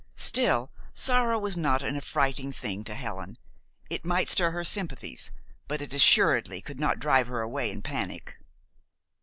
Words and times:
Still, 0.17 0.71
sorrow 0.95 1.37
was 1.37 1.55
not 1.55 1.83
an 1.83 1.95
affrighting 1.95 2.51
thing 2.51 2.83
to 2.85 2.95
Helen. 2.95 3.37
It 3.87 4.03
might 4.03 4.29
stir 4.29 4.49
her 4.49 4.63
sympathies, 4.63 5.29
but 5.67 5.79
it 5.79 5.93
assuredly 5.93 6.59
could 6.59 6.79
not 6.79 6.97
drive 6.97 7.27
her 7.27 7.41
away 7.41 7.69
in 7.69 7.83
panic. 7.83 8.39